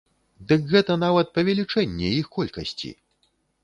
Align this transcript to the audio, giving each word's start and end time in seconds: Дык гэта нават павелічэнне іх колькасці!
Дык 0.51 0.63
гэта 0.71 0.95
нават 1.05 1.31
павелічэнне 1.37 2.13
іх 2.19 2.35
колькасці! 2.41 2.95